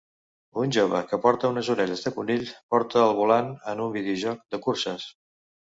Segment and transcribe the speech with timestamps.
[0.61, 4.65] Una jove que porta unes orelles de conill porta al volant en un videojoc de
[4.69, 5.11] curses.